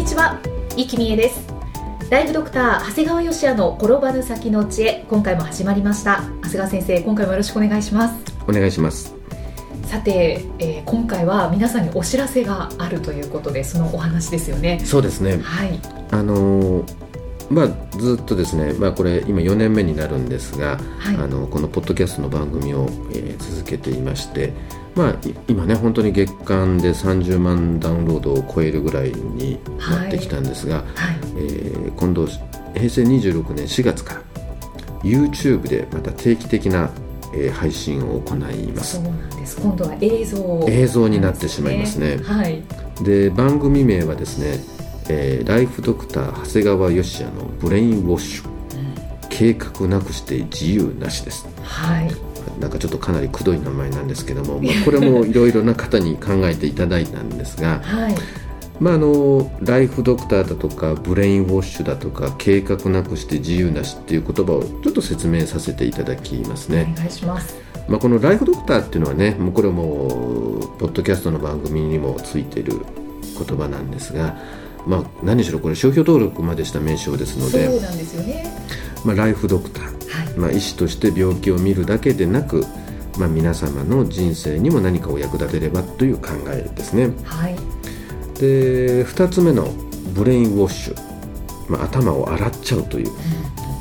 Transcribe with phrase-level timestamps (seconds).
[0.00, 0.40] にちは、
[0.78, 1.46] 生きみえです。
[2.10, 6.22] ライフドクター長谷川芳也の転ばぬ先の知恵今回も始まりました。
[6.22, 8.14] 長谷川先生今回もよろしくお願いします。
[8.48, 9.14] お願いします。
[9.84, 14.80] さて、えー今回は皆さんにお知らせがあるということでそのお話ですよね。
[14.86, 15.36] そうですね。
[15.42, 15.78] はい。
[16.10, 17.09] あのー
[17.50, 21.16] まあずっとですねまあこれ今4年目になるんですが、はい。
[21.16, 24.52] あのこのポッドキャストの番組を、えー続けていまして
[24.94, 30.86] まあい今ね本当に月間で30万ダウンロードを超えるぐらいになってきたんですが、はい。
[31.36, 32.26] えー今度
[32.74, 34.22] 平成26年4月から
[35.02, 36.90] YouTube でまた定期的な、
[37.34, 38.96] えー配信を行います。
[38.96, 39.60] そうなんです。
[39.60, 42.18] 今度は映像映像になってしまいますね。
[42.22, 42.62] はい。
[43.04, 44.58] で番組名はですね、
[45.10, 48.50] えーライフドクター長谷川芳也のブレインウォッシュ。
[49.40, 51.48] 計画なくして自由なしです。
[51.62, 52.10] はい。
[52.60, 58.14] なんかちょっとかなりくどい名前なんですけども、まあ、これも いろいろな方に考えていただいたんですが、はい。
[58.78, 66.92] まあ、あのライフドクターだとかブレインウォッシュだとか計画なくして自由なしっていう言葉をちょっと説明させていただきますね。
[66.94, 67.56] お願いします。
[67.88, 72.74] まあ、このライフドクターっていうのはねもうこれもポッドキャストの番組にもついてる
[73.38, 74.36] 言葉なんですが、
[74.86, 78.44] まあ、何しろこれ商標登録までした名称ですのそうで、なんですよね。
[79.04, 79.90] まあ、ライフドクター、は
[80.30, 80.38] い。
[80.38, 82.64] まあ、医師として病気を見るだけでなく、
[83.18, 87.10] まあ、皆様の人生にも何かお役立てればという考えですね。
[87.24, 87.56] はい。
[88.38, 89.68] で2つ目の
[90.14, 90.96] ブレインウォッシュ、
[91.68, 93.10] まあ、頭を洗っちゃうという。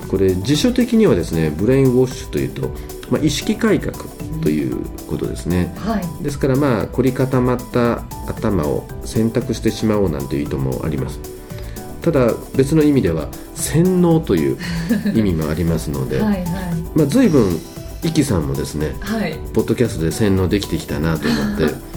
[0.09, 2.72] これ辞書的にはですねブレインウォッシュというと、
[3.12, 3.96] まあ、意識改革
[4.42, 6.24] ということですね、はい。
[6.24, 11.20] ですからまあ凝り固まった頭を洗濯してしまおうなんていう意図もあります。
[12.02, 14.58] ただ別の意味では洗脳という
[15.14, 16.46] 意味もありますので、 はいはい。
[16.96, 17.60] まあ、随分
[18.04, 19.38] イキさんもですねはい。
[19.54, 21.90] ポッドキャストで洗脳できてきたなと思って。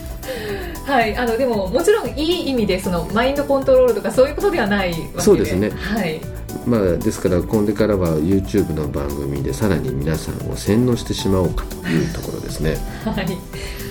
[0.90, 1.16] はい。
[1.16, 5.20] あのでももちろんいい意味でそのマインドコントロールとかそういうことではないわけで。
[5.20, 5.70] そうですね。
[5.70, 6.20] はい
[6.66, 12.76] まあですから今度からは YouTube の番組でさらに皆さんを洗脳してしまおうかというところですね。
[13.04, 13.26] はい。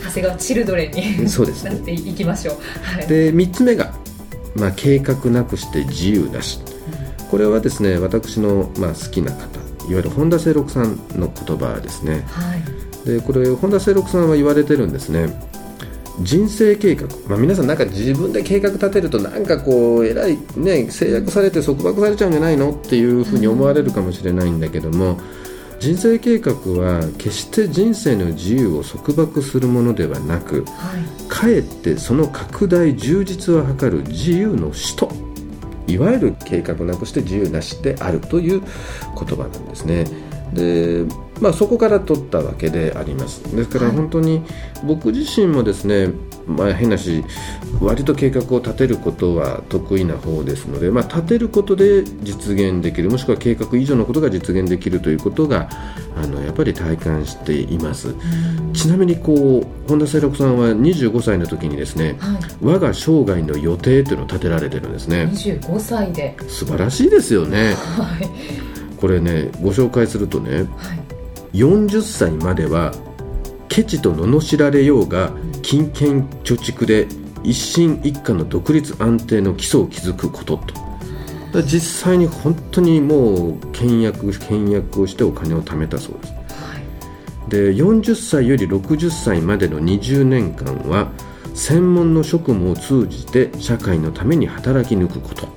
[0.04, 1.72] 長谷川チルドレンにそうですね。
[1.72, 2.56] なっていきましょう。
[2.84, 3.08] はい。
[3.08, 3.94] で3つ目が、
[4.56, 6.60] まあ、計画なくして自由なし。
[7.30, 12.24] これはですね私の、まあ、好きな方いわゆる本田清六さんの言葉ですね。
[12.28, 12.82] はい。
[13.06, 15.28] でこれ本田清六さんは言われてるんですね
[16.20, 25.20] 人生計画、まあ、皆さんなんか自分で計画立てるとなんかこうえらい、ね、制約されて束縛されちゃうんじゃないのっていうふうに思われるかもしれないんだけども
[25.80, 31.28] 人生計画は決して人生の自由を束縛するものではなくはい。
[31.28, 35.10] かえってその拡大充実を図る自由の使徒。
[35.88, 38.70] いわゆる計画なくして自由なしであるという言
[39.36, 40.06] 葉なんですね。
[40.54, 41.04] で、
[41.42, 43.44] まあ、そこから取ったわけであります。
[43.56, 43.96] ですからはい。
[43.96, 44.44] 本当に
[44.86, 46.10] 僕自身もですね、
[46.46, 47.26] まあ、変なし
[47.82, 55.68] 割と計画を立てることは得意な方ですので、まあ、立てることで実現できるもしくは計画以上のことが実現できるということが
[56.16, 58.16] あのやっぱり体感しています。
[58.74, 62.42] ちなみにこう本田清六さんは25歳の時にですねはい。
[62.62, 65.28] 我が生涯の予定というのを立てられてるんですね。
[65.32, 66.36] 25歳で。
[66.48, 67.74] 素晴らしいですよね。
[67.74, 68.30] はい。
[69.02, 71.11] これねご紹介するとねはい
[71.54, 72.94] 40歳までは
[73.68, 75.32] ケチと罵られようが
[75.62, 77.08] 金券貯蓄で
[77.44, 80.92] 一心一家の独立安定の基礎を築くことと。
[81.64, 86.34] 実際に本当にもう倹約倹約をしてお金を貯めたそうです。
[87.50, 91.12] で40歳より60歳までの20年間は
[91.54, 95.50] 専門の職務を通じて社会のために働き抜くこと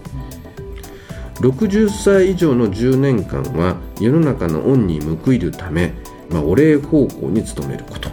[1.41, 5.93] 60歳以上の10年間は世の中の恩に報いるため、
[6.31, 8.11] まあ、お礼奉公に努めること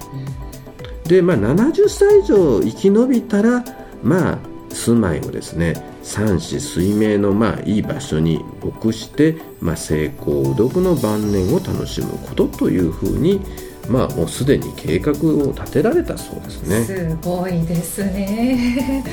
[1.06, 3.63] で、まあ、70歳以上生き延びたら
[4.03, 4.39] まあ
[4.73, 13.41] 住まいをですね三子水明のまあいい場所に置くして、まあ、成功うどくの晩年を楽しむことというふうに
[13.88, 16.83] まあもうすでに計画を立てられたそうですね。
[16.85, 19.03] すごいですね。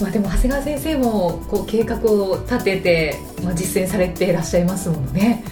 [0.00, 5.42] まあでも長谷川先生もこう計画を立てて、まあ、実践されていらっしゃいますものね。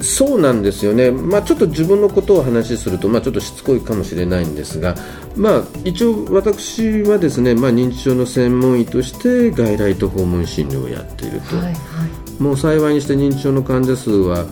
[0.00, 4.94] そうなんですよね、まあ、ちょっと自分のことを話しすると、まあ、ちょっとしつこいかもしれないんですが、
[5.36, 14.46] まあ、一応、私はですね、まあ、認知症の専門医として外来と訪問診療をやっていると、はいはい、もう幸いにして認知症の患者数は、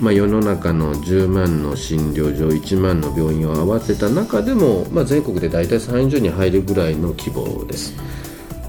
[0.00, 7.94] まあ、世の中の10万の診療所1万の病院を合わせた中でも、まあ、全国で大体3以上に入るぐらいの規模です。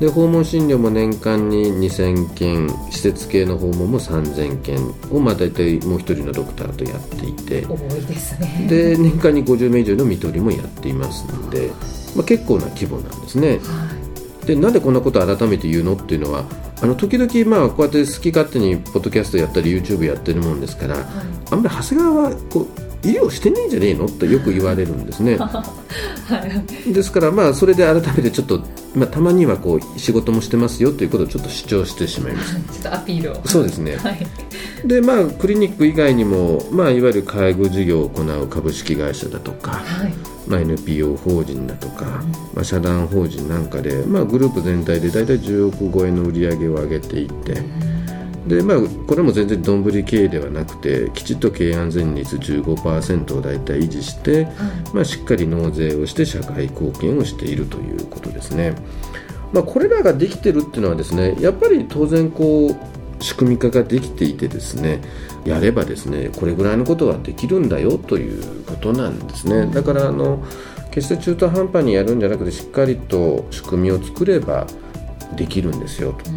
[0.01, 4.79] で訪問診療も年間に2000件施設系の訪問も3000件
[5.11, 7.67] を、まあ、大体もう一人のドクターとやっていて。
[7.67, 7.77] 多い
[8.07, 8.65] ですね。
[8.67, 11.69] で年間に50名以上の看取りもやっていますので、
[12.15, 13.91] まあ、結構な規模なんですね、は
[14.43, 16.45] い、でなんでこんなことを改めて言うのっていうのは
[16.81, 21.05] あの時々まあこうやって好き勝手にポッドキャストやったり YouTube やってるもんですから、はい、
[21.51, 25.63] あんまり長谷川はこう医療してねえんじゃねえのってよく言われるんですね、 は
[26.87, 28.61] い、ですからまあそれで改めてちょっと、
[28.93, 33.47] まあ、たまにはこう仕事もしてますよということをちょっと主張してしまいましたちょっとアピールを。
[33.47, 34.27] そうですね、はい、
[34.85, 40.13] でまあクリニック以外にも、まあ、いわゆる介護事業を行う株式会社だとか、はい。
[40.47, 42.23] まあ、NPO 法人だとか、
[42.53, 47.61] まあ、社団法人なんかで、まあ、グループ全体で大体10億超えの売り上げを上げていて、
[48.47, 48.77] でまあ、
[49.07, 54.47] これも全然どんぶり経営ではなくてきちっと経営安全率15%を大体維持して、
[54.93, 58.73] まあ、しっかり納税をして社会貢献をしているということですね。
[59.53, 65.01] まあ、これらができてるっていうのはですねやっぱり当然こう仕組み化ができていてですね
[65.45, 70.43] やればですねこれぐらいのことができるんだよということなんですねだからあの
[70.89, 74.67] 決して中途半端にやるんじゃなくてしっかりと仕組みを作れば
[75.35, 76.31] できるんですよと。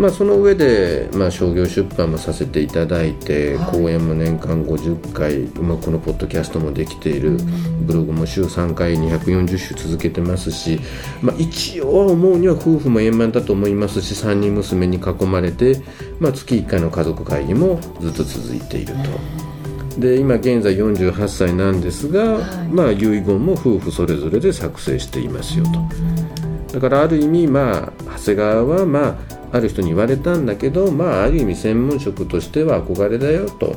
[0.00, 7.36] まあ、その上で、まあ、商業出版もさせていただいて、はい、講演も年間50回、まあ、このポッドキャストもできている、
[7.82, 10.80] ブログも週3回240週続けてますし、
[11.20, 15.82] まあ、一応思うには夫婦も円満だと思いますし3人娘に囲まれて、
[16.18, 20.00] まあ、月1回の家族会議もずっと続いていると。
[20.00, 26.72] で今現在48歳なんですが、はい、まあ、遺言も夫婦それぞれで作成していますよと。
[26.72, 33.76] だからある意味、まあ、長谷川は、まあある人に言われたんだけど、まあ、ある意味専門職としては憧れだよと。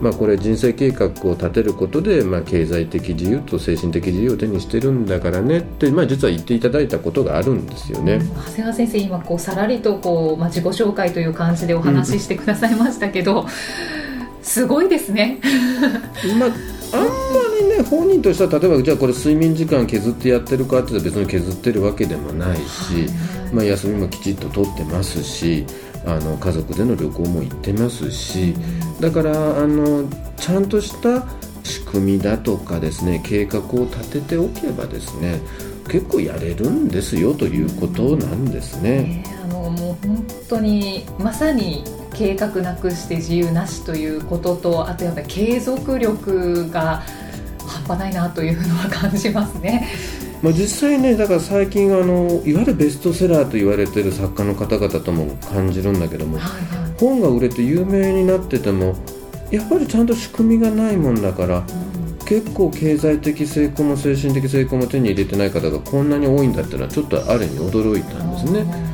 [0.00, 13.48] まあ、これ人生計画を立てることで、まあ、経済的自由と精神的自由を手にしてるんだからねって、まあ、実は言っていただいたことがあるんですよね長谷川先生今こうさらりとこう、まあ、自己紹介という感じでお話ししてくださいましたけど、うん、
[14.42, 15.38] すごいですね。
[16.38, 17.08] まああんま
[17.60, 25.64] りね本人としては例えばじゃあこれ睡眠時間削ってやってるかって別に削ってるわけでもないし、はい、まあ、休みもきちっと取ってますし
[26.06, 28.54] あの家族での旅行も行ってますし
[29.00, 31.26] だからあのちゃんとした
[31.62, 35.40] 仕組みだとかですね計画を立てておけばですね
[35.88, 39.24] 結構やれるんですよということなんですね。
[39.26, 41.84] えー、あのもう本当にまさに
[42.14, 47.02] 計画なくして自由なしということとあとやっぱり継続力が
[47.66, 49.88] 半端ないなというのは感じますね。
[50.42, 58.96] まあ、実際ねだから最近あのいわゆるベストセラーと言われてる作家の方々とも感じるんだけども、はいはい、本が売れて有名になってても
[59.50, 68.89] やっぱりちゃんと仕組みがないもんだから、うん、結構経済的成功も精神的成功も手に入れてない方がこんなに多いんだっていうのはちょっとある意味驚いたんですね。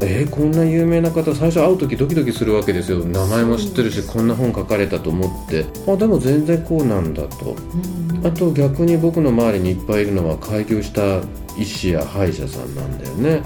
[0.00, 3.04] えー、こんな有名な方最初会う時ドキドキするわけですよ。
[3.04, 5.66] 名前も知ってるしこんな本書かれたと思って。
[5.86, 7.56] あでも全然こうなんだと、
[8.24, 11.22] あと逆に僕の周りにいっぱいいるのは開業した
[11.56, 13.42] 医師や歯医者さんなんだよね、はい、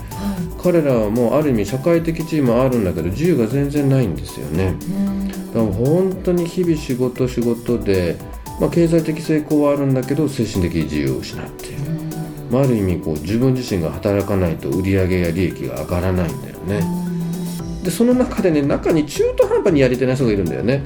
[0.63, 4.77] 彼らはもうある意味社会的地位もあるんだけど自由が全然ないんですよね、
[5.53, 8.17] だから本当に日々仕事仕事で、
[8.61, 11.64] まあ、経済的成功はあるんだけど精神的自由を失って
[12.55, 17.05] まあ、ある意味こう自分自身が働かないと売り上げや利益が上がらないんだよね。
[17.83, 20.85] でその中でね中に中途半端にやり手な人がいるんだよね。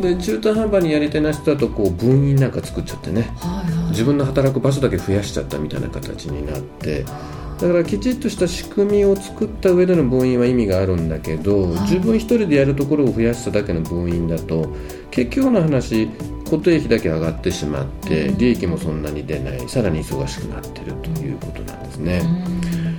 [0.00, 7.04] で中途半端にやり手な人だとこう分院なんか作っちゃってね、はいはい、自分の働く場所だけ増やしちゃったみたいな形になって。
[7.04, 14.74] だからきちっとした仕組みを作った上での分院は意味があるんだけど、はい、自分一人でやるところを増やしただけの分院だと
[15.10, 16.08] 結局の話
[16.50, 22.22] 固定費だけ上がってしまって利益もそんなに出ないさらに忙しくなってるということなんですね、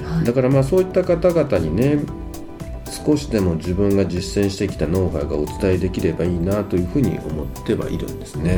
[0.05, 1.99] はい、だからまあそういった方々にね
[3.05, 8.57] 少しでも自分が実践してきたノウハウがお伝えできればいいなというふうに思ってはいるんですね。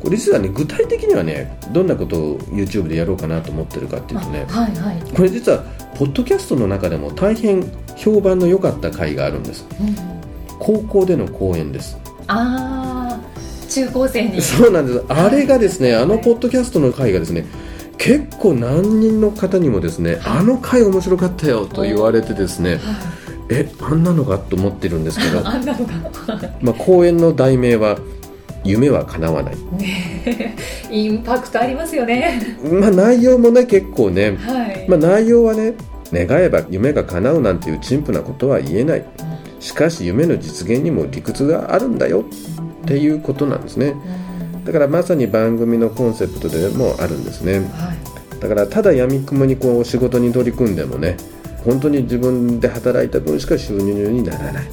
[0.00, 5.62] これ実はね具体的にはねどんなことを YouTube でやろうかなと思ってるかっていうとね、はいはい、これ実は
[5.96, 7.62] ポッドキャストの中でも大変
[7.96, 9.94] 評判の良かった回があるんです、うん、
[10.58, 11.96] 高校での講演です。
[12.26, 12.81] ああ
[13.72, 14.40] 中高生に。
[14.40, 15.04] そうなんです。
[15.08, 17.46] あれがですねあのポッドキャストの回がですね
[17.98, 22.80] 結構何人の方にもですね、あの回面白かったよと言われてですね、
[23.48, 25.94] えあんなのがと思ってるんですけど あんなのが
[26.60, 27.98] まあ講演の題名は
[28.64, 29.56] 「夢は叶わない。
[29.78, 30.56] ね
[30.90, 35.74] インパクトありますよね」まあ内容もね結構ね、はい、まあ、内容はね
[36.12, 39.04] 願えば夢が叶うなんていう陳腐なことは言えない。
[39.60, 42.24] しかし夢の実現にも理屈があるんだよ
[42.82, 43.94] っていうことなんですね。
[44.64, 47.60] だからまさに番組のコンセプトでもあるんですね。
[47.72, 48.12] はい
[48.42, 51.16] だからただ闇雲にこう仕事に取り組んでもね
[51.64, 54.64] 本当に自分で働いた分しか収入にならない。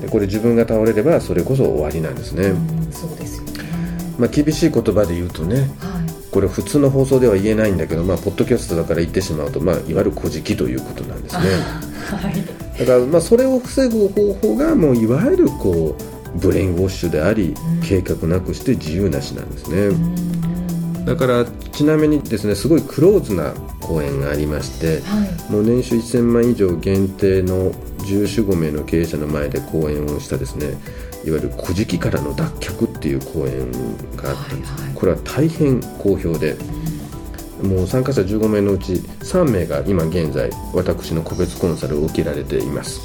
[0.00, 3.68] でこれ自分が倒れればそれこそ終わりなんですね、うんそうですよね。
[4.18, 5.68] まあ、厳しい言葉で言うとねはい。
[6.30, 11.42] これ普通の放送では言えないんだけど、まあ、ポッドキャストだから言ってしまうと、まあ、いわゆる小じということなんですね。
[12.08, 12.78] はい。
[12.78, 16.02] だからまあそれを防ぐ方法がもういわゆるこう
[16.36, 17.80] ブレインウォッシュでありうん。
[17.82, 21.04] 計画なくして自由なしなんですね、うん。
[21.04, 25.52] だからちなみにですねすごいクローズな講演がありましてはい。
[25.52, 30.68] もう年収1000万以上限定の1415名の経営者の前で講演をしたですね
[31.24, 33.70] いわゆる「古事記からの脱却」っていう講演
[34.16, 34.94] があったんです、はいはい。
[34.94, 36.56] これは大変好評で
[37.62, 43.00] もう参加者15名のうち3名が今現在私の個別コンサルを受けられています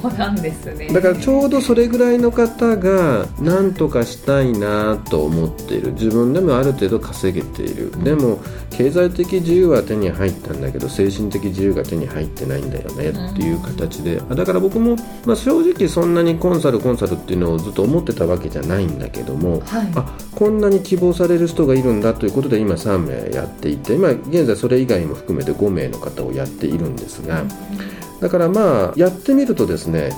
[0.00, 0.88] そうなんですね。
[0.88, 5.92] だからちょうどそれぐらいの方が何とかしたいなと思っている。
[5.92, 7.92] 自分でもある程度稼げている。
[8.02, 8.40] でも
[8.70, 14.20] 経済的自由は手に入ったんだけど精神的自由が手に入ってないんだよねっていう形で。
[14.30, 19.88] あだから僕も、まあ、正直そんなにコンサルコンサルっていうのをずっと思ってたわけじゃないんだけどもはい。
[19.94, 27.44] あこんなに希望される人がいるんだということで今3名やっていて今現在それ以外も含めて5名の方をやっているんですが
[28.20, 30.10] だからまあやってみるとですね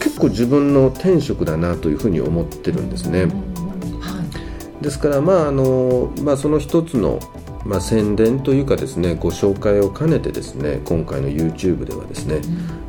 [0.00, 3.22] 結構自分の天職だなというふうに思ってるんですね。
[3.22, 4.46] はい
[4.80, 7.18] ですからまああの、まあ、その一つの、
[7.64, 12.40] まあ、宣伝というかですねご紹介を兼ねてですね今回の YouTube ではですね、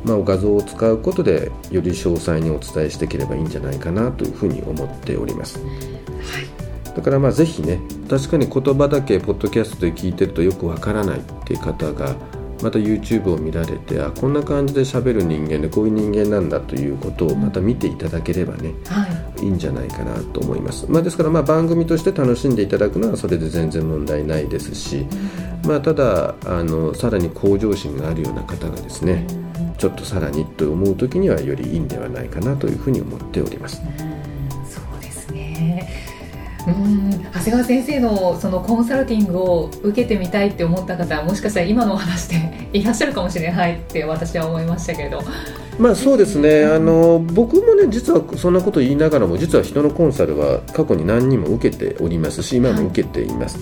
[0.04, 5.60] まあ、画像を使うことでより詳細にお伝えしていければいいんじゃないかなというふうに思っております。
[6.94, 12.16] だからまあぜひね確かに言葉だけポッドキャストで聞いてるとよくわからないっていう方が
[12.62, 19.06] また YouTube を見られてあこんな感じで喋る人間でこういう人間なんだということをまた見ていただければね、は
[19.40, 19.44] い。
[19.44, 25.06] いいんじゃないかなと思います、まあ、ですからまあ番組として楽しんでいただくのはそれで全然問題ないですし、
[25.64, 29.26] まあ、ただあのさらに向上心があるような方がですね
[29.78, 33.80] ちょっとさらにと思う時にはよりいいんではないかなというふうに思っております。
[34.68, 36.07] そうですね
[36.66, 37.10] うん。
[37.10, 45.22] 長谷川先生のそのコンサルティングを受けてみたいって思った方はもしかしたら今のお話で いらっしゃるかもしれないって私は思いましたけれど。
[45.78, 46.64] まあそうですね。
[46.64, 53.60] あの僕もね実はそんなこと言いながらも実は人のコンサルは過去に何人も受けておりますし今も受けています、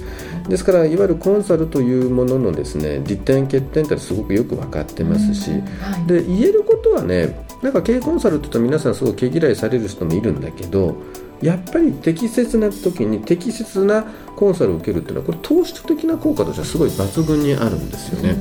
[0.48, 5.60] ですからいわゆるコンサルというもののですね利点欠点ってすごくよく分かってますし、はい。
[6.06, 10.96] で言えることはねなんか経営コンサルって言うと皆さんすごい毛嫌いされる人もいるんだけど
[11.42, 14.04] やっぱり適切な時に適切な
[14.36, 18.36] コンサルを受けるっていうのはこれ投資的な効果としてはすごい抜群にあるんですよね。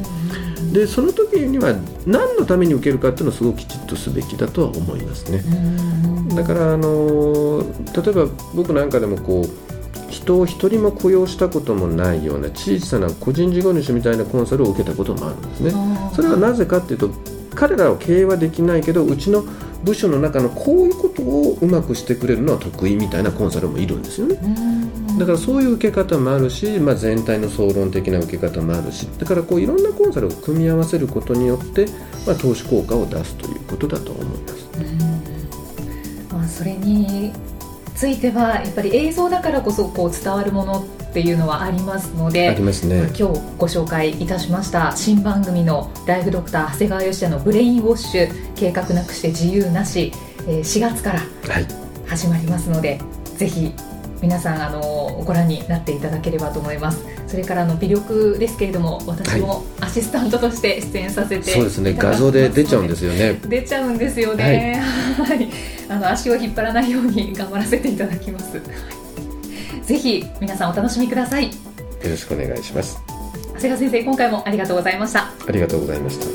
[0.71, 1.75] でその時には
[2.05, 5.43] 何のために受けるかっていうのをすごくきちっとすべきだとは思いますね。
[6.35, 7.63] だからあの
[7.95, 9.49] 例えば僕なんかでもこう
[10.09, 15.73] 人を一人も雇用したこともないような小さな個人事業主みたいなコンサルを受けたこともあるんですね。
[16.15, 17.09] それはなぜかっていうと
[17.55, 19.43] 彼らは経営はできないけどうちの
[19.83, 24.37] 部署の中のこういうことをうまくしてくれるのは得意みたいなコンサルもいるんですよね。
[25.17, 31.85] だからそういう受け方もあるし、まあ、全体の総論的な受け方もあるしだからこういろんなコンサルを組み合わせることによって、
[32.27, 34.67] まあ、投資効果を出すということだと思います。
[36.33, 37.31] まあ、それに
[37.95, 40.85] ついてはやっぱり映像だからこそこう伝わるもの
[41.15, 43.03] っていうのはありますのでありますね。
[43.17, 50.11] 今日ご紹介いたしました新番組のライフドクター長谷川芳也のブレインウォッシュ計画なくして自由なし
[50.45, 51.67] えー4月からはい、
[52.05, 52.99] 始まりますので
[53.37, 53.73] ぜひ
[54.21, 57.05] 皆さんあのご覧になっていただければと思います。
[57.27, 63.39] それからあの微力ですけれども私もアシスタントとして出演させてそうですね画像で出ちゃうんですすよね。
[63.45, 64.81] 出ちゃうんですよね。
[65.17, 65.49] はい、
[65.87, 68.59] あの足を引っ張らないように頑張らせていただきます
[69.85, 71.51] ぜひ皆さんお楽しみくださいよ
[72.03, 72.99] ろしくお願いします。
[73.55, 76.25] 長谷川先生今回もありがとうございましたありがとうございました。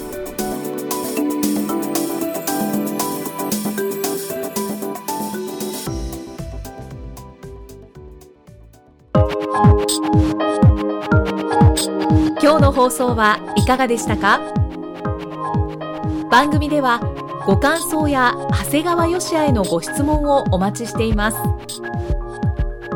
[12.42, 14.40] 今日の放送はいかがでしたか？
[16.30, 17.00] 番組では
[17.46, 21.36] ご感想や長谷川よしあへのご質問をお待ちしています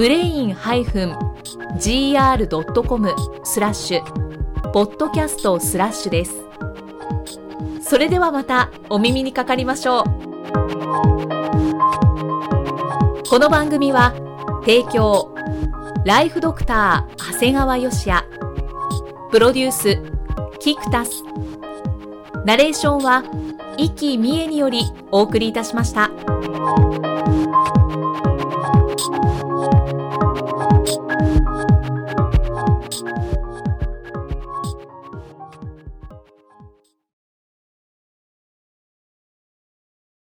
[0.00, 1.44] ブレイン -gr.com
[3.44, 6.42] スラッシュポッドキャストスラッシュです。
[7.82, 10.04] それではまたお耳にかかりましょう。
[13.28, 14.14] この番組は
[14.64, 15.34] 提供
[16.06, 18.26] ライフドクター長谷川芳也。
[19.30, 20.02] プロデュース
[20.60, 21.24] キクタス。
[22.46, 23.22] ナレーションは
[23.76, 24.80] 生きみえにより
[25.10, 26.10] お送りいたしました。